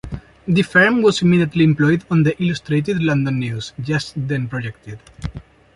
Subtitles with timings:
[0.47, 4.97] The firm was immediately employed on the "Illustrated London News", just then projected.